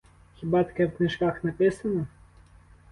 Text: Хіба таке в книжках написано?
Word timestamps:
Хіба 0.35 0.63
таке 0.63 0.85
в 0.85 0.97
книжках 0.97 1.43
написано? 1.43 2.07